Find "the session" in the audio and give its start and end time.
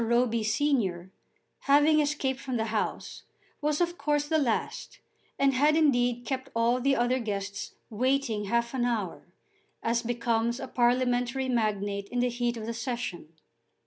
12.65-13.31